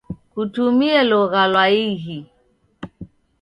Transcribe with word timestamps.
Kutumie 0.31 0.99
logha 1.09 1.41
lwa 1.51 1.65
ighi. 1.85 2.17